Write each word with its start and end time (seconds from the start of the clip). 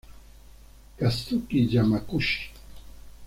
Kazuki 0.97 1.59
Yamaguchi 1.73 2.41